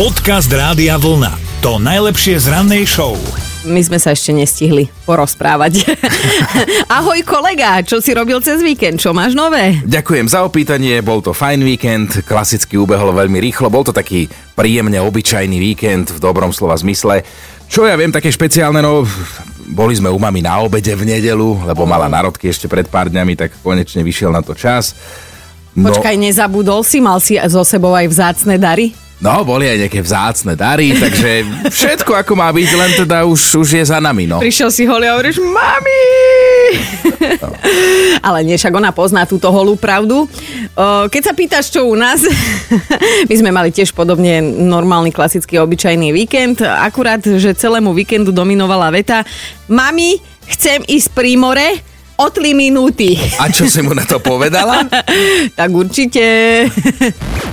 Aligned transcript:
Podcast 0.00 0.48
Rádia 0.48 0.96
Vlna. 0.96 1.60
To 1.60 1.76
najlepšie 1.76 2.40
z 2.40 2.48
rannej 2.48 2.88
show. 2.88 3.20
My 3.68 3.84
sme 3.84 4.00
sa 4.00 4.16
ešte 4.16 4.32
nestihli 4.32 4.88
porozprávať. 5.04 5.84
Ahoj 6.96 7.20
kolega, 7.20 7.84
čo 7.84 8.00
si 8.00 8.16
robil 8.16 8.40
cez 8.40 8.64
víkend? 8.64 8.96
Čo 8.96 9.12
máš 9.12 9.36
nové? 9.36 9.76
Ďakujem 9.84 10.24
za 10.24 10.40
opýtanie, 10.40 11.04
bol 11.04 11.20
to 11.20 11.36
fajn 11.36 11.60
víkend, 11.60 12.24
klasicky 12.24 12.80
ubehol 12.80 13.12
veľmi 13.12 13.44
rýchlo, 13.44 13.68
bol 13.68 13.84
to 13.84 13.92
taký 13.92 14.24
príjemne 14.56 14.96
obyčajný 15.04 15.60
víkend 15.60 16.16
v 16.16 16.18
dobrom 16.24 16.48
slova 16.48 16.80
zmysle. 16.80 17.20
Čo 17.68 17.84
ja 17.84 17.92
viem, 18.00 18.08
také 18.08 18.32
špeciálne, 18.32 18.80
no 18.80 19.04
boli 19.68 20.00
sme 20.00 20.08
u 20.08 20.16
mami 20.16 20.40
na 20.40 20.64
obede 20.64 20.96
v 20.96 21.12
nedelu, 21.12 21.68
lebo 21.68 21.84
mala 21.84 22.08
narodky 22.08 22.48
ešte 22.48 22.72
pred 22.72 22.88
pár 22.88 23.12
dňami, 23.12 23.36
tak 23.36 23.52
konečne 23.60 24.00
vyšiel 24.00 24.32
na 24.32 24.40
to 24.40 24.56
čas. 24.56 24.96
No, 25.76 25.92
Počkaj, 25.92 26.16
nezabudol 26.16 26.88
si, 26.88 27.04
mal 27.04 27.20
si 27.20 27.36
so 27.52 27.68
sebou 27.68 27.92
aj 27.92 28.08
vzácne 28.08 28.56
dary? 28.56 29.09
No, 29.20 29.44
boli 29.44 29.68
aj 29.68 29.84
nejaké 29.84 30.00
vzácne 30.00 30.56
dary, 30.56 30.96
takže 30.96 31.44
všetko 31.68 32.24
ako 32.24 32.32
má 32.40 32.48
byť, 32.56 32.70
len 32.72 32.90
teda 33.04 33.28
už, 33.28 33.60
už 33.60 33.68
je 33.76 33.84
za 33.84 34.00
nami, 34.00 34.24
no. 34.24 34.40
Prišiel 34.40 34.72
si 34.72 34.88
holý 34.88 35.12
a 35.12 35.20
hovoríš, 35.20 35.44
mami! 35.44 36.04
No. 37.36 37.52
Ale 38.24 38.48
nie, 38.48 38.56
však 38.56 38.72
ona 38.72 38.96
pozná 38.96 39.28
túto 39.28 39.52
holú 39.52 39.76
pravdu. 39.76 40.24
Keď 41.12 41.22
sa 41.22 41.36
pýtaš, 41.36 41.68
čo 41.68 41.84
u 41.84 41.92
nás, 41.92 42.24
my 43.28 43.34
sme 43.36 43.52
mali 43.52 43.68
tiež 43.68 43.92
podobne 43.92 44.40
normálny, 44.40 45.12
klasický, 45.12 45.60
obyčajný 45.60 46.16
víkend, 46.16 46.64
akurát, 46.64 47.20
že 47.20 47.52
celému 47.52 47.92
víkendu 47.92 48.32
dominovala 48.32 48.88
veta, 48.88 49.20
mami, 49.68 50.16
chcem 50.48 50.80
ísť 50.88 51.08
pri 51.12 51.36
more, 51.36 51.68
o 52.20 52.28
3 52.28 52.52
minúty. 52.52 53.16
A 53.40 53.48
čo 53.48 53.64
si 53.64 53.80
mu 53.80 53.96
na 53.96 54.04
to 54.04 54.20
povedala? 54.20 54.84
tak 55.58 55.70
určite. 55.72 56.20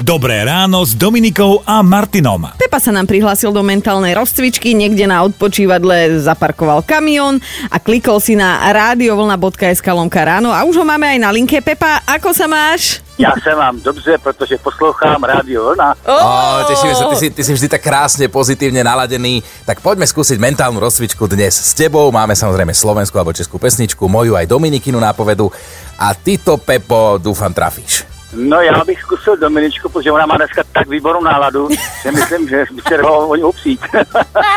Dobré 0.03 0.43
ráno 0.43 0.83
s 0.83 0.91
Dominikou 0.91 1.63
a 1.63 1.79
Martinom. 1.79 2.51
Pepa 2.59 2.83
sa 2.83 2.91
nám 2.91 3.07
prihlásil 3.07 3.55
do 3.55 3.63
mentálnej 3.63 4.11
rozcvičky, 4.11 4.75
niekde 4.75 5.07
na 5.07 5.23
odpočívadle 5.23 6.19
zaparkoval 6.19 6.83
kamión 6.83 7.39
a 7.71 7.79
klikol 7.79 8.19
si 8.19 8.35
na 8.35 8.59
radiovlna.sk 8.75 9.87
lomka 9.87 10.27
ráno 10.27 10.51
a 10.51 10.67
už 10.67 10.83
ho 10.83 10.85
máme 10.85 11.15
aj 11.15 11.19
na 11.23 11.31
linke. 11.31 11.63
Pepa, 11.63 12.03
ako 12.03 12.35
sa 12.35 12.51
máš? 12.51 13.06
Já 13.17 13.33
se 13.43 13.55
mám 13.55 13.81
dobře, 13.81 14.17
protože 14.23 14.57
poslouchám 14.57 15.23
Rádio 15.23 15.65
Vlna. 15.65 15.95
Oh! 16.05 16.21
Oh, 16.21 16.61
tešíme 16.69 16.93
sa, 16.95 17.09
ty 17.09 17.15
si, 17.15 17.27
ty 17.33 17.41
si 17.43 17.53
vždy 17.53 17.67
tak 17.67 17.81
krásne 17.81 18.29
pozitívne 18.29 18.85
naladený. 18.85 19.41
Tak 19.65 19.81
poďme 19.81 20.05
skúsiť 20.05 20.37
mentálnu 20.37 20.77
rozcvičku 20.77 21.25
dnes 21.25 21.57
s 21.57 21.73
tebou. 21.73 22.13
Máme 22.13 22.37
samozrejme 22.37 22.77
slovenskú 22.77 23.17
alebo 23.17 23.33
českú 23.33 23.57
pesničku, 23.57 24.05
moju 24.05 24.37
aj 24.37 24.45
Dominikinu 24.45 25.01
nápovedu. 25.01 25.49
A 25.97 26.13
ty 26.13 26.37
to, 26.37 26.61
Pepo, 26.61 27.17
dúfam, 27.17 27.49
trafíš. 27.49 28.16
No 28.33 28.61
já 28.61 28.83
bych 28.83 29.01
zkusil 29.01 29.37
Dominičku, 29.37 29.89
protože 29.89 30.11
ona 30.11 30.25
má 30.25 30.37
dneska 30.37 30.63
tak 30.71 30.87
výbornou 30.87 31.23
náladu, 31.23 31.69
že 32.03 32.11
myslím, 32.11 32.49
že 32.49 32.65
by 32.71 32.81
se 32.87 32.97
dalo 32.97 33.27
o 33.27 33.35
ňu 33.35 33.47
opsít. 33.47 33.81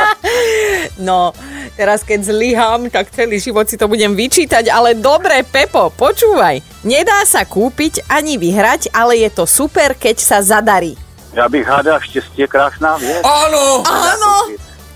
no, 0.98 1.32
teraz 1.76 2.02
keď 2.02 2.24
zlyhám, 2.24 2.90
tak 2.90 3.10
celý 3.10 3.40
život 3.40 3.68
si 3.70 3.78
to 3.78 3.88
budem 3.88 4.16
vyčítať, 4.16 4.66
ale 4.74 4.94
dobre, 4.98 5.46
Pepo, 5.46 5.94
počúvaj. 5.94 6.60
Nedá 6.84 7.22
sa 7.22 7.46
kúpiť 7.46 8.10
ani 8.10 8.38
vyhrať, 8.42 8.90
ale 8.90 9.22
je 9.22 9.30
to 9.30 9.46
super, 9.46 9.94
keď 9.94 10.16
sa 10.18 10.42
zadarí. 10.42 10.98
Já 11.32 11.48
bych 11.48 11.66
hádal 11.66 12.00
štěstí 12.00 12.42
je 12.42 12.48
krásná 12.48 12.96
věc. 12.96 13.22
Áno! 13.22 13.82
Áno! 13.86 14.34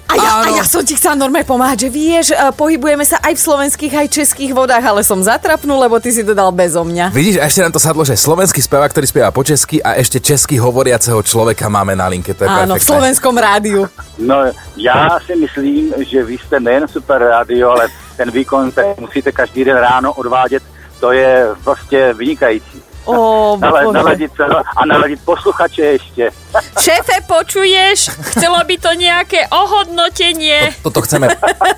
A 0.04 0.14
ja, 0.20 0.30
a 0.44 0.48
ja 0.52 0.64
som 0.68 0.84
ti 0.84 0.94
chcela 0.94 1.16
normálne 1.16 1.48
pomáhať, 1.48 1.88
že 1.88 1.88
vieš, 1.88 2.26
e, 2.30 2.36
pohybujeme 2.52 3.02
sa 3.02 3.16
aj 3.24 3.34
v 3.34 3.40
slovenských, 3.40 3.92
aj 4.04 4.08
českých 4.12 4.52
vodách, 4.52 4.84
ale 4.84 5.00
som 5.00 5.16
zatrapnul, 5.18 5.80
lebo 5.80 5.96
ty 5.96 6.12
si 6.12 6.20
to 6.20 6.36
dal 6.36 6.52
bezo 6.52 6.84
mňa. 6.84 7.08
Vidíš, 7.08 7.40
a 7.40 7.48
ešte 7.48 7.64
nám 7.64 7.72
to 7.72 7.80
sadlo, 7.80 8.04
že 8.04 8.12
slovenský 8.14 8.60
spevák, 8.60 8.92
ktorý 8.92 9.06
spieva 9.08 9.32
po 9.32 9.40
česky 9.40 9.80
a 9.80 9.96
ešte 9.96 10.20
česky 10.20 10.60
hovoriaceho 10.60 11.18
človeka 11.24 11.72
máme 11.72 11.96
na 11.96 12.06
linke. 12.06 12.36
To 12.36 12.44
je 12.44 12.48
Áno, 12.48 12.76
v 12.76 12.78
perfektné. 12.78 12.84
slovenskom 12.84 13.34
rádiu. 13.34 13.80
No 14.20 14.44
já 14.76 15.18
si 15.26 15.34
myslím, 15.36 15.94
že 16.04 16.22
vy 16.22 16.38
jste 16.38 16.60
nejen 16.60 16.84
super 16.88 17.18
rádio, 17.18 17.70
ale 17.70 17.88
ten 18.16 18.30
výkon, 18.30 18.70
který 18.70 18.88
musíte 19.00 19.32
každý 19.32 19.64
den 19.64 19.76
ráno 19.76 20.12
odvádět, 20.12 20.62
to 21.04 21.12
je 21.12 21.48
prostě 21.64 22.12
vynikající. 22.16 22.82
Ó, 23.04 23.56
Nale, 23.60 23.84
bože. 23.84 23.98
naladit 23.98 24.32
se 24.36 24.44
a 24.76 24.86
naladit 24.86 25.20
posluchače 25.24 25.82
ještě. 25.82 26.30
Šéfe, 26.80 27.12
počuješ? 27.28 28.08
Chcelo 28.32 28.64
by 28.64 28.76
to 28.80 28.96
nejaké 28.96 29.44
ohodnotenie. 29.52 30.72
Toto 30.80 31.04
chceme, 31.04 31.28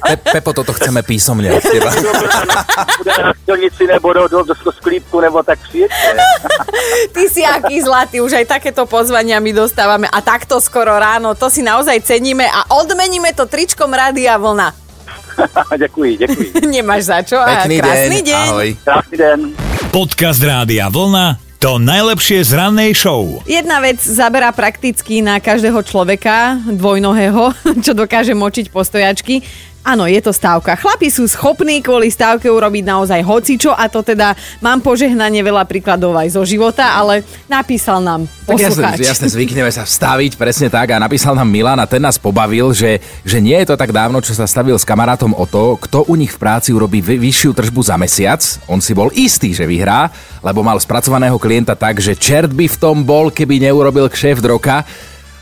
Pe- 0.06 0.22
Pepo, 0.38 0.54
toto 0.54 0.70
chceme 0.78 1.03
písomne 1.03 1.50
od 1.50 1.59
teba. 1.59 1.91
Bude 3.03 3.10
na 3.19 3.34
silnici 3.42 3.91
nebo 3.91 4.15
do, 4.15 4.31
do, 4.31 4.47
do, 4.47 4.54
do 4.54 4.70
sklípku, 4.72 5.19
nebo 5.19 5.42
tak 5.42 5.59
přijďte. 5.66 6.15
Ty 7.15 7.22
si 7.26 7.42
aký 7.42 7.82
zlatý, 7.82 8.22
už 8.22 8.32
aj 8.32 8.47
takéto 8.47 8.86
pozvania 8.86 9.42
my 9.42 9.50
dostávame 9.50 10.06
a 10.06 10.22
takto 10.22 10.62
skoro 10.62 10.94
ráno, 10.94 11.34
to 11.34 11.50
si 11.50 11.66
naozaj 11.66 11.98
ceníme 12.06 12.47
a 12.47 12.70
odmeníme 12.78 13.34
to 13.34 13.50
tričkom 13.50 13.91
Rádia 13.91 14.38
Vlna. 14.38 14.85
děkuji, 15.78 16.16
děkuji. 16.16 16.52
Nemáš 16.76 17.02
za 17.02 17.22
čo 17.22 17.36
a 17.41 17.47
Pekný 17.47 17.80
krásny 17.80 18.19
deň. 18.22 18.24
deň. 18.24 18.47
Ahoj. 18.48 18.69
Krásný 18.84 19.16
den. 19.19 19.41
Podcast 19.91 20.41
Rádia 20.42 20.88
Vlna. 20.88 21.38
To 21.56 21.80
najlepšie 21.80 22.44
z 22.44 22.52
rannej 22.52 22.92
show. 22.92 23.41
Jedna 23.48 23.80
vec 23.80 23.97
zaberá 24.04 24.52
prakticky 24.52 25.24
na 25.24 25.41
každého 25.41 25.80
človeka, 25.82 26.60
dvojnohého, 26.69 27.56
čo 27.84 27.97
dokáže 27.97 28.36
močiť 28.36 28.69
postojačky. 28.69 29.41
Áno, 29.86 30.02
je 30.10 30.19
to 30.19 30.34
stávka. 30.34 30.74
Chlapi 30.74 31.14
sú 31.14 31.30
schopní 31.30 31.78
kvôli 31.78 32.10
stávke 32.10 32.50
urobiť 32.50 32.82
naozaj 32.82 33.22
hocičo 33.22 33.70
a 33.70 33.86
to 33.86 34.02
teda 34.02 34.34
mám 34.58 34.82
požehnanie 34.82 35.47
veľa 35.47 35.62
príkladov 35.62 36.10
aj 36.19 36.34
zo 36.34 36.42
života, 36.42 36.98
ale 36.98 37.22
napísal 37.47 38.02
nám 38.02 38.26
Tak 38.50 38.58
jasne, 38.58 38.82
poslucháč. 38.82 38.98
jasne, 39.06 39.28
zvykneme 39.30 39.70
sa 39.70 39.86
vstaviť, 39.86 40.34
presne 40.34 40.74
tak. 40.74 40.91
A 40.91 40.98
napísal 40.98 41.38
nám 41.38 41.47
Milan 41.47 41.78
a 41.78 41.86
ten 41.86 42.02
nás 42.02 42.19
pobavil, 42.19 42.74
že, 42.74 42.98
že 43.22 43.38
nie 43.38 43.54
je 43.62 43.70
to 43.70 43.78
tak 43.78 43.94
dávno, 43.94 44.19
čo 44.19 44.34
sa 44.34 44.50
stavil 44.50 44.74
s 44.74 44.82
kamarátom 44.82 45.30
o 45.38 45.47
to, 45.47 45.78
kto 45.78 46.03
u 46.10 46.18
nich 46.18 46.34
v 46.34 46.42
práci 46.42 46.74
urobí 46.74 46.98
vy- 46.98 47.22
vyššiu 47.22 47.54
tržbu 47.54 47.80
za 47.86 47.94
mesiac. 47.94 48.42
On 48.66 48.82
si 48.82 48.91
bol 48.91 49.14
istý, 49.14 49.54
že 49.54 49.70
vyhrá, 49.70 50.10
lebo 50.42 50.66
mal 50.66 50.82
spracovaného 50.82 51.38
klienta 51.38 51.78
tak, 51.78 52.03
že 52.03 52.18
čert 52.18 52.50
by 52.50 52.66
v 52.66 52.76
tom 52.82 53.06
bol, 53.06 53.30
keby 53.30 53.62
neurobil 53.62 54.10
kšeft 54.10 54.42
roka. 54.42 54.82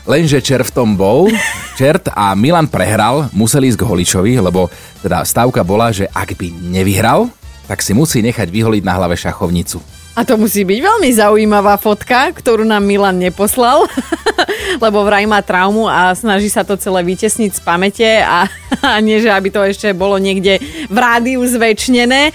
Lenže 0.05 0.37
čer 0.37 0.61
v 0.61 0.69
tom 0.69 0.93
bol, 0.93 1.33
čert 1.73 2.13
a 2.13 2.37
Milan 2.37 2.69
prehral, 2.69 3.25
museli 3.33 3.73
ísť 3.73 3.81
k 3.81 3.87
holičovi, 3.89 4.33
lebo 4.37 4.69
teda 5.01 5.25
stavka 5.25 5.65
bola, 5.65 5.89
že 5.89 6.05
ak 6.13 6.37
by 6.37 6.53
nevyhral, 6.53 7.25
tak 7.65 7.81
si 7.81 7.97
musí 7.97 8.21
nechať 8.21 8.45
vyholiť 8.53 8.85
na 8.85 9.01
hlave 9.01 9.17
šachovnicu. 9.17 9.81
A 10.15 10.23
to 10.23 10.37
musí 10.37 10.63
byť 10.63 10.79
veľmi 10.79 11.09
zaujímavá 11.09 11.75
fotka, 11.75 12.31
ktorú 12.31 12.63
nám 12.63 12.85
Milan 12.85 13.17
neposlal, 13.17 13.89
lebo 14.83 15.03
vraj 15.03 15.25
má 15.25 15.41
traumu 15.41 15.89
a 15.89 16.13
snaží 16.13 16.53
sa 16.53 16.61
to 16.61 16.77
celé 16.77 17.01
vytesniť 17.01 17.51
z 17.51 17.61
pamäte 17.65 18.09
a, 18.21 18.45
a 18.95 19.01
nie, 19.01 19.17
že 19.17 19.33
aby 19.33 19.49
to 19.49 19.59
ešte 19.65 19.89
bolo 19.91 20.21
niekde 20.21 20.61
v 20.87 20.97
rádiu 21.01 21.41
zväčšnené. 21.43 22.29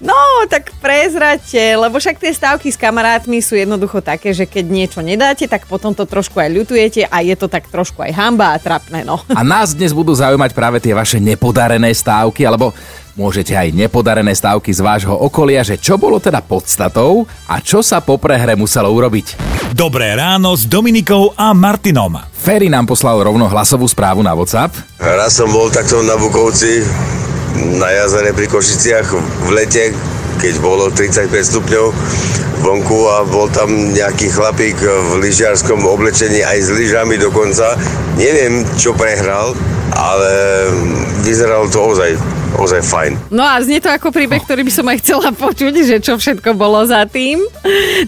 No, 0.00 0.16
tak 0.48 0.72
prezrate, 0.80 1.76
lebo 1.76 2.00
však 2.00 2.16
tie 2.16 2.32
stávky 2.32 2.72
s 2.72 2.80
kamarátmi 2.80 3.44
sú 3.44 3.52
jednoducho 3.52 4.00
také, 4.00 4.32
že 4.32 4.48
keď 4.48 4.64
niečo 4.64 5.00
nedáte, 5.04 5.44
tak 5.44 5.68
potom 5.68 5.92
to 5.92 6.08
trošku 6.08 6.40
aj 6.40 6.48
ľutujete 6.48 7.04
a 7.04 7.20
je 7.20 7.36
to 7.36 7.52
tak 7.52 7.68
trošku 7.68 8.00
aj 8.00 8.16
hamba 8.16 8.56
a 8.56 8.58
trapné, 8.58 9.04
no. 9.04 9.20
A 9.28 9.44
nás 9.44 9.76
dnes 9.76 9.92
budú 9.92 10.16
zaujímať 10.16 10.56
práve 10.56 10.80
tie 10.80 10.96
vaše 10.96 11.20
nepodarené 11.20 11.92
stávky, 11.92 12.48
alebo 12.48 12.72
môžete 13.12 13.52
aj 13.52 13.76
nepodarené 13.76 14.32
stávky 14.32 14.72
z 14.72 14.80
vášho 14.80 15.12
okolia, 15.12 15.60
že 15.60 15.76
čo 15.76 16.00
bolo 16.00 16.16
teda 16.16 16.40
podstatou 16.40 17.28
a 17.44 17.60
čo 17.60 17.84
sa 17.84 18.00
po 18.00 18.16
prehre 18.16 18.56
muselo 18.56 18.88
urobiť. 18.88 19.36
Dobré 19.76 20.16
ráno 20.16 20.56
s 20.56 20.64
Dominikou 20.64 21.36
a 21.36 21.52
Martinom. 21.52 22.16
Ferry 22.32 22.72
nám 22.72 22.88
poslal 22.88 23.20
rovno 23.20 23.44
hlasovú 23.52 23.84
správu 23.84 24.24
na 24.24 24.32
WhatsApp. 24.32 24.72
Raz 24.96 25.36
som 25.36 25.52
bol 25.52 25.68
takto 25.68 26.00
na 26.00 26.16
Bukovci, 26.16 26.80
na 27.56 27.88
jazere 27.90 28.32
pri 28.36 28.46
Košiciach 28.46 29.06
v 29.46 29.48
lete, 29.50 29.94
keď 30.40 30.54
bolo 30.62 30.88
35 30.92 31.30
stupňov 31.32 31.86
vonku 32.60 32.98
a 33.08 33.24
bol 33.24 33.48
tam 33.48 33.92
nejaký 33.92 34.28
chlapík 34.32 34.76
v 34.84 35.10
lyžiarskom 35.24 35.80
oblečení 35.84 36.44
aj 36.44 36.58
s 36.60 36.68
lyžami 36.72 37.16
dokonca. 37.16 37.76
Neviem, 38.20 38.68
čo 38.76 38.92
prehral, 38.92 39.56
ale 39.96 40.32
vyzeralo 41.24 41.66
to 41.72 41.80
ozaj, 41.80 42.16
ozaj 42.56 42.82
fajn. 42.82 43.12
No 43.30 43.46
a 43.46 43.60
znie 43.62 43.78
to 43.78 43.92
ako 43.92 44.10
príbeh, 44.10 44.42
ktorý 44.42 44.66
by 44.66 44.72
som 44.72 44.86
aj 44.88 44.98
chcela 45.04 45.28
počuť, 45.44 45.74
že 45.86 45.96
čo 46.02 46.18
všetko 46.18 46.56
bolo 46.58 46.82
za 46.82 47.06
tým. 47.06 47.42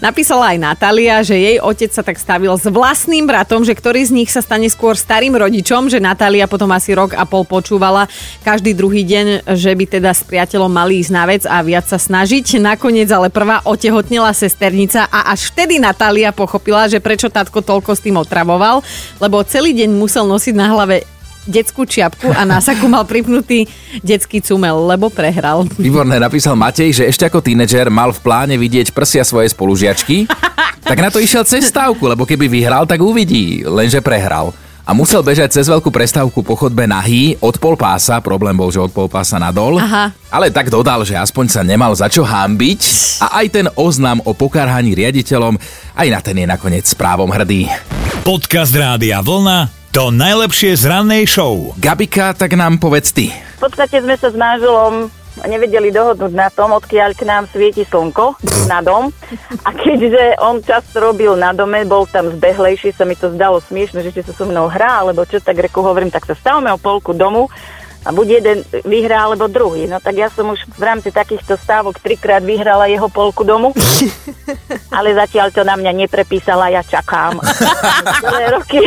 Napísala 0.01 0.55
aj 0.55 0.57
Natália, 0.59 1.23
že 1.23 1.37
jej 1.37 1.57
otec 1.61 1.91
sa 1.93 2.03
tak 2.03 2.19
stavil 2.19 2.51
s 2.57 2.65
vlastným 2.67 3.29
bratom, 3.29 3.63
že 3.63 3.77
ktorý 3.77 4.03
z 4.03 4.11
nich 4.11 4.29
sa 4.33 4.41
stane 4.43 4.67
skôr 4.67 4.97
starým 4.97 5.37
rodičom, 5.37 5.87
že 5.87 6.03
Natália 6.03 6.49
potom 6.49 6.67
asi 6.73 6.91
rok 6.97 7.15
a 7.15 7.23
pol 7.23 7.47
počúvala 7.47 8.09
každý 8.41 8.75
druhý 8.75 9.05
deň, 9.05 9.55
že 9.55 9.71
by 9.71 9.85
teda 9.99 10.11
s 10.11 10.25
priateľom 10.25 10.71
mali 10.71 10.99
ísť 10.99 11.11
na 11.13 11.23
vec 11.29 11.43
a 11.45 11.61
viac 11.61 11.87
sa 11.87 12.01
snažiť. 12.01 12.57
Nakoniec 12.59 13.07
ale 13.13 13.29
prvá 13.29 13.61
otehotnila 13.63 14.33
sesternica 14.33 15.05
a 15.07 15.31
až 15.31 15.53
vtedy 15.53 15.77
Natália 15.77 16.33
pochopila, 16.33 16.89
že 16.89 16.97
prečo 16.99 17.29
tatko 17.29 17.61
toľko 17.61 17.93
s 17.93 18.03
tým 18.03 18.17
otravoval, 18.17 18.81
lebo 19.21 19.45
celý 19.45 19.71
deň 19.77 19.89
musel 19.93 20.25
nosiť 20.25 20.55
na 20.57 20.67
hlave 20.73 21.12
detskú 21.47 21.83
čiapku 21.83 22.31
a 22.31 22.47
na 22.47 22.63
saku 22.63 22.87
mal 22.87 23.03
pripnutý 23.03 23.67
detský 23.99 24.39
cumel, 24.39 24.75
lebo 24.87 25.11
prehral. 25.11 25.67
Výborné, 25.75 26.19
napísal 26.19 26.55
Matej, 26.55 26.95
že 26.95 27.03
ešte 27.07 27.27
ako 27.27 27.43
tínedžer 27.43 27.91
mal 27.91 28.15
v 28.15 28.19
pláne 28.23 28.55
vidieť 28.55 28.95
prsia 28.95 29.27
svojej 29.27 29.51
spolužiačky, 29.51 30.27
tak 30.83 30.97
na 30.99 31.11
to 31.11 31.19
išiel 31.19 31.43
cez 31.43 31.67
stávku, 31.67 32.07
lebo 32.07 32.23
keby 32.23 32.47
vyhral, 32.47 32.87
tak 32.87 33.03
uvidí, 33.03 33.63
lenže 33.67 33.99
prehral. 33.99 34.55
a 34.83 34.91
musel 34.91 35.23
bežať 35.23 35.55
cez 35.55 35.71
veľkú 35.71 35.87
prestávku 35.87 36.43
po 36.43 36.59
chodbe 36.59 36.83
nahý 36.83 37.39
od 37.39 37.55
pol 37.55 37.79
pása, 37.79 38.19
problém 38.19 38.51
bol, 38.51 38.67
že 38.67 38.83
od 38.83 38.91
pol 38.91 39.07
pása 39.07 39.39
nadol. 39.39 39.79
Aha. 39.79 40.11
Ale 40.27 40.51
tak 40.51 40.67
dodal, 40.67 41.07
že 41.07 41.15
aspoň 41.15 41.45
sa 41.47 41.61
nemal 41.63 41.95
za 41.95 42.11
čo 42.11 42.27
hámbiť 42.27 42.81
a 43.23 43.39
aj 43.43 43.45
ten 43.47 43.67
oznam 43.79 44.19
o 44.27 44.35
pokarhaní 44.35 44.91
riaditeľom, 44.91 45.55
aj 45.95 46.07
na 46.11 46.19
ten 46.19 46.35
je 46.35 46.47
nakoniec 46.47 46.83
správom 46.83 47.31
hrdý. 47.31 47.71
Podcast 48.27 48.75
Rádia 48.75 49.23
Vlna 49.23 49.82
to 49.93 50.09
najlepšie 50.09 50.73
z 50.73 50.89
rannej 50.89 51.29
show. 51.29 51.77
Gabika, 51.77 52.33
tak 52.33 52.57
nám 52.57 52.81
povedz 52.81 53.13
ty. 53.13 53.29
V 53.61 53.69
podstate 53.69 54.01
sme 54.01 54.17
sa 54.17 54.33
s 54.33 54.35
manželom 54.35 55.13
nevedeli 55.45 55.93
dohodnúť 55.93 56.33
na 56.33 56.49
tom, 56.49 56.73
odkiaľ 56.73 57.13
k 57.13 57.29
nám 57.29 57.45
svieti 57.53 57.85
slnko 57.85 58.41
na 58.65 58.81
dom. 58.81 59.13
A 59.61 59.69
keďže 59.69 60.41
on 60.41 60.65
často 60.65 60.97
robil 60.97 61.37
na 61.37 61.53
dome, 61.53 61.85
bol 61.85 62.09
tam 62.09 62.33
zbehlejší, 62.33 62.97
sa 62.97 63.05
mi 63.05 63.13
to 63.13 63.29
zdalo 63.37 63.61
smiešne, 63.61 64.01
že 64.01 64.09
či 64.17 64.25
sa 64.25 64.33
so 64.33 64.49
mnou 64.49 64.65
hrá, 64.65 65.05
alebo 65.05 65.29
čo, 65.29 65.37
tak 65.37 65.61
reku 65.61 65.85
hovorím, 65.85 66.09
tak 66.09 66.25
sa 66.25 66.33
stavme 66.33 66.73
o 66.73 66.81
polku 66.81 67.13
domu 67.13 67.53
a 68.03 68.11
buď 68.11 68.27
jeden 68.43 68.57
vyhrá, 68.83 69.31
alebo 69.31 69.47
druhý. 69.47 69.87
No 69.87 69.99
tak 70.03 70.19
ja 70.19 70.27
som 70.27 70.51
už 70.51 70.67
v 70.75 70.83
rámci 70.83 71.09
takýchto 71.09 71.55
stávok 71.55 71.99
trikrát 71.99 72.43
vyhrala 72.43 72.91
jeho 72.91 73.07
polku 73.07 73.47
domu, 73.47 73.71
ale 74.97 75.15
zatiaľ 75.15 75.55
to 75.55 75.63
na 75.63 75.79
mňa 75.79 75.91
neprepísala, 76.05 76.69
ja 76.69 76.83
čakám. 76.83 77.39
Celé 78.23 78.43
roky 78.51 78.81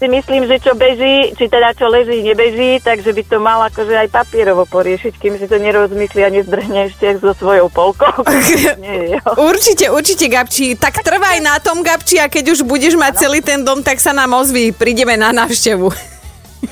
si 0.00 0.06
myslím, 0.08 0.48
že 0.48 0.56
čo 0.64 0.72
beží, 0.72 1.36
či 1.36 1.44
teda 1.48 1.76
čo 1.76 1.92
leží, 1.92 2.24
nebeží, 2.24 2.80
takže 2.80 3.12
by 3.12 3.22
to 3.28 3.36
mal 3.38 3.60
akože 3.68 3.92
aj 3.92 4.08
papierovo 4.08 4.64
poriešiť, 4.64 5.12
kým 5.20 5.36
si 5.36 5.44
to 5.44 5.60
nerozmyslí 5.60 6.20
a 6.24 6.32
nezdrhne 6.32 6.88
ešte 6.88 7.20
so 7.20 7.36
svojou 7.36 7.68
polkou. 7.68 8.24
Nie. 8.84 9.20
Určite, 9.36 9.92
určite, 9.92 10.26
Gabči. 10.32 10.74
Tak 10.80 11.04
trvaj 11.04 11.44
na 11.44 11.60
tom, 11.60 11.84
Gabči, 11.84 12.16
a 12.18 12.32
keď 12.32 12.56
už 12.56 12.64
budeš 12.64 12.96
mať 12.96 13.28
celý 13.28 13.44
ten 13.44 13.60
dom, 13.60 13.84
tak 13.84 14.00
sa 14.00 14.16
nám 14.16 14.32
ozví. 14.32 14.72
Prídeme 14.72 15.14
na 15.20 15.30
návštevu. 15.30 16.13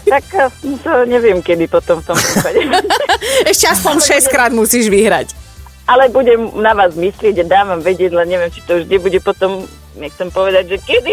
Tak 0.06 0.24
eh, 0.34 0.48
to 0.82 0.90
neviem, 1.04 1.38
kedy 1.40 1.68
potom 1.68 2.00
v 2.00 2.04
tom 2.12 2.16
prípade. 2.16 2.60
Ešte 3.50 3.66
aspoň 3.70 3.96
6 4.22 4.32
krát 4.34 4.52
musíš 4.52 4.88
vyhrať. 4.88 5.34
Ale 5.82 6.08
budem 6.14 6.46
na 6.62 6.72
vás 6.78 6.94
myslieť 6.94 7.42
a 7.42 7.44
dám 7.44 7.66
vám 7.74 7.82
vedieť, 7.82 8.14
len 8.14 8.28
neviem, 8.30 8.50
či 8.54 8.62
to 8.62 8.78
už 8.78 8.86
nebude 8.86 9.18
potom, 9.18 9.66
nechcem 9.98 10.30
povedať, 10.30 10.72
že 10.72 10.78
kedy. 10.78 11.12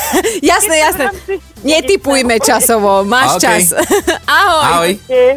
Jasné, 0.50 0.76
jasné. 0.76 1.04
Netypujme 1.64 2.36
časovo, 2.44 3.00
máš 3.06 3.40
OK. 3.40 3.42
čas. 3.42 3.62
Ahoj. 4.28 4.64
Ahoj. 4.68 4.90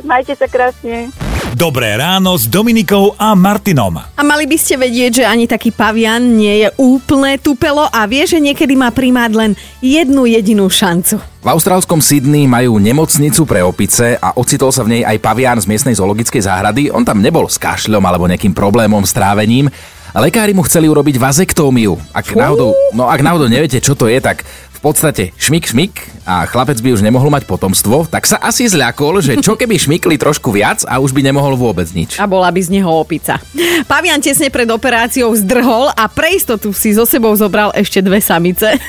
Majte 0.03 0.35
sa 0.35 0.51
krásne. 0.51 1.22
Dobré 1.53 1.93
ráno 1.93 2.33
s 2.33 2.49
Dominikou 2.49 3.13
a 3.13 3.37
Martinom. 3.37 4.01
A 4.01 4.21
mali 4.25 4.49
by 4.49 4.57
ste 4.57 4.73
vedieť, 4.73 5.21
že 5.21 5.29
ani 5.29 5.45
taký 5.45 5.69
pavian 5.69 6.17
nie 6.17 6.65
je 6.65 6.73
úplné 6.81 7.37
tupelo 7.37 7.85
a 7.93 8.09
vie, 8.09 8.25
že 8.25 8.41
niekedy 8.41 8.73
má 8.73 8.89
primát 8.89 9.29
len 9.29 9.53
jednu 9.77 10.25
jedinú 10.25 10.65
šancu. 10.65 11.21
V 11.21 11.47
austrálskom 11.53 12.01
Sydney 12.01 12.49
majú 12.49 12.81
nemocnicu 12.81 13.45
pre 13.45 13.61
opice 13.61 14.17
a 14.17 14.33
ocitol 14.33 14.73
sa 14.73 14.81
v 14.81 14.97
nej 14.97 15.01
aj 15.05 15.21
pavián 15.21 15.61
z 15.61 15.69
miestnej 15.69 15.93
zoologickej 15.93 16.41
záhrady. 16.41 16.83
On 16.89 17.05
tam 17.05 17.21
nebol 17.21 17.45
s 17.45 17.61
kašľom 17.61 18.01
alebo 18.01 18.25
nejakým 18.25 18.57
problémom 18.57 19.05
s 19.05 19.13
trávením. 19.13 19.69
Lekári 20.17 20.57
mu 20.57 20.65
chceli 20.65 20.89
urobiť 20.89 21.21
vazektómiu. 21.21 22.01
Ak 22.17 22.33
náhodou, 22.33 22.73
no 22.97 23.13
ak 23.13 23.21
náhodou 23.21 23.45
neviete, 23.45 23.77
čo 23.77 23.93
to 23.93 24.09
je, 24.09 24.17
tak 24.17 24.41
podstate 24.83 25.31
šmik 25.39 25.71
šmik 25.71 25.93
a 26.27 26.43
chlapec 26.43 26.75
by 26.83 26.91
už 26.91 26.99
nemohol 26.99 27.31
mať 27.31 27.47
potomstvo, 27.47 28.03
tak 28.11 28.27
sa 28.27 28.35
asi 28.43 28.67
zľakol, 28.67 29.23
že 29.23 29.39
čo 29.39 29.55
keby 29.55 29.79
šmykli 29.79 30.19
trošku 30.19 30.51
viac 30.51 30.83
a 30.83 30.99
už 30.99 31.15
by 31.15 31.23
nemohol 31.23 31.55
vôbec 31.55 31.87
nič. 31.95 32.19
A 32.19 32.27
bola 32.27 32.51
by 32.51 32.59
z 32.59 32.75
neho 32.75 32.91
opica. 32.91 33.39
Pavian 33.87 34.19
tesne 34.19 34.51
pred 34.51 34.67
operáciou 34.67 35.31
zdrhol 35.39 35.87
a 35.95 36.11
pre 36.11 36.35
istotu 36.35 36.75
si 36.75 36.91
so 36.91 37.07
sebou 37.07 37.31
zobral 37.39 37.71
ešte 37.71 38.03
dve 38.03 38.19
samice. 38.19 38.75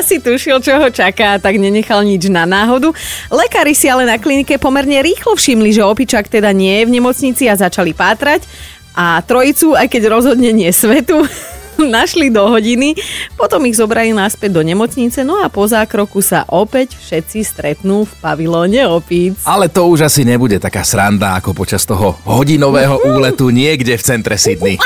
Asi 0.00 0.24
tušil, 0.24 0.64
čo 0.64 0.72
ho 0.78 0.88
čaká, 0.88 1.36
tak 1.36 1.60
nenechal 1.60 2.00
nič 2.06 2.32
na 2.32 2.48
náhodu. 2.48 2.96
Lekári 3.28 3.76
si 3.76 3.92
ale 3.92 4.08
na 4.08 4.16
klinike 4.16 4.56
pomerne 4.56 5.04
rýchlo 5.04 5.36
všimli, 5.36 5.74
že 5.74 5.84
opičak 5.84 6.32
teda 6.32 6.48
nie 6.56 6.80
je 6.80 6.86
v 6.88 6.94
nemocnici 6.96 7.44
a 7.50 7.58
začali 7.58 7.92
pátrať. 7.92 8.46
A 8.92 9.24
trojicu, 9.24 9.72
aj 9.72 9.88
keď 9.88 10.12
rozhodne 10.12 10.52
nie 10.52 10.68
svetu, 10.68 11.24
našli 11.96 12.28
do 12.28 12.46
hodiny, 12.48 12.94
potom 13.36 13.64
ich 13.68 13.78
zobrali 13.78 14.12
naspäť 14.12 14.58
do 14.58 14.62
nemocnice, 14.62 15.22
no 15.22 15.40
a 15.40 15.48
po 15.48 15.64
zákroku 15.64 16.20
sa 16.20 16.44
opäť 16.48 16.98
všetci 16.98 17.38
stretnú 17.44 18.04
v 18.08 18.12
pavilóne 18.20 18.86
opíc. 18.88 19.38
Ale 19.46 19.70
to 19.70 19.88
už 19.88 20.06
asi 20.08 20.26
nebude 20.26 20.58
taká 20.58 20.82
sranda 20.82 21.38
ako 21.38 21.56
počas 21.56 21.84
toho 21.86 22.18
hodinového 22.26 23.06
úletu 23.08 23.48
niekde 23.48 23.96
v 23.98 24.02
centre 24.02 24.36
Sydney. 24.36 24.76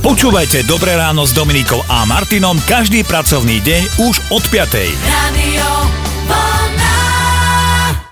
Počúvajte 0.00 0.64
Dobré 0.64 0.96
ráno 0.96 1.28
s 1.28 1.36
Dominikou 1.36 1.84
a 1.84 2.08
Martinom 2.08 2.56
každý 2.64 3.04
pracovný 3.04 3.60
deň 3.60 3.82
už 4.00 4.14
od 4.32 4.42
5. 4.48 4.80
Radio 5.04 5.79